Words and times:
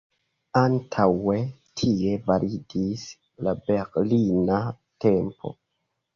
Antaŭe 0.59 1.35
tie 1.81 2.13
validis 2.31 3.05
la 3.49 3.55
Berlina 3.69 4.61
tempo. 5.09 5.55